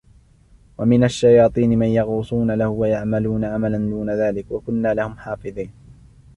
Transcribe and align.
وَمِنَ 0.77 1.03
الشَّيَاطِينِ 1.03 1.79
مَنْ 1.79 1.87
يَغُوصُونَ 1.87 2.51
لَهُ 2.51 2.67
وَيَعْمَلُونَ 2.69 3.45
عَمَلًا 3.45 3.77
دُونَ 3.77 4.09
ذَلِكَ 4.09 4.51
وَكُنَّا 4.51 4.93
لَهُمْ 4.93 5.17
حَافِظِينَ 5.17 5.71